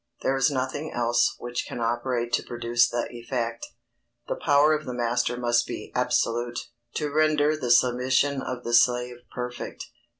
There 0.23 0.35
is 0.35 0.49
nothing 0.49 0.91
else 0.91 1.35
which 1.37 1.67
can 1.67 1.79
operate 1.79 2.33
to 2.33 2.41
produce 2.41 2.89
the 2.89 3.07
effect. 3.11 3.67
The 4.27 4.35
power 4.35 4.73
of 4.73 4.85
the 4.85 4.95
master 4.95 5.37
must 5.37 5.67
be 5.67 5.91
absolute, 5.93 6.69
to 6.95 7.13
render 7.13 7.55
the 7.55 7.69
submission 7.69 8.41
of 8.41 8.63
the 8.63 8.73
slave 8.73 9.17
perfect. 9.31 9.85